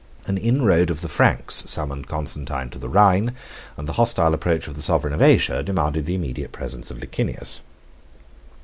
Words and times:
An 0.25 0.35
inroad 0.39 0.89
of 0.89 1.01
the 1.01 1.07
Franks 1.07 1.63
summoned 1.69 2.07
Constantine 2.07 2.71
to 2.71 2.79
the 2.79 2.89
Rhine, 2.89 3.35
and 3.77 3.87
the 3.87 3.93
hostile 4.01 4.33
approach 4.33 4.67
of 4.67 4.73
the 4.73 4.81
sovereign 4.81 5.13
of 5.13 5.21
Asia 5.21 5.61
demanded 5.61 6.07
the 6.07 6.15
immediate 6.15 6.51
presence 6.51 6.89
of 6.89 6.97
Licinius. 6.99 7.61